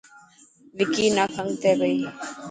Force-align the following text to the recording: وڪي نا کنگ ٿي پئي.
وڪي 0.77 1.05
نا 1.15 1.23
کنگ 1.35 1.51
ٿي 1.61 1.71
پئي. 1.79 1.95